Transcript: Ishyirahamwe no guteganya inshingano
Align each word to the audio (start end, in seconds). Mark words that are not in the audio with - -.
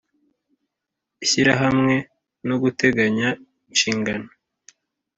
Ishyirahamwe 1.23 1.95
no 2.47 2.55
guteganya 2.61 3.29
inshingano 3.69 4.29